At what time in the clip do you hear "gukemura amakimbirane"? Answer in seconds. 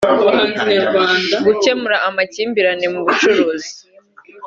1.43-2.85